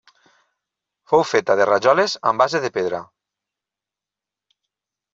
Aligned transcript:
Fou 1.11 1.25
feta 1.33 1.57
de 1.61 1.69
rajoles 1.71 2.17
amb 2.31 2.43
base 2.45 2.65
de 2.67 2.75
pedra. 2.81 3.05